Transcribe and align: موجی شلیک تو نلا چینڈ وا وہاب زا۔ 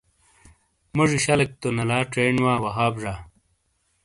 موجی 0.95 1.19
شلیک 1.25 1.51
تو 1.61 1.67
نلا 1.77 1.99
چینڈ 2.13 2.37
وا 2.43 2.53
وہاب 2.63 2.93
زا۔ 3.03 3.13